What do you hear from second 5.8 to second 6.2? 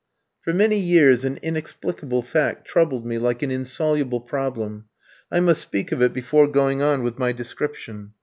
of it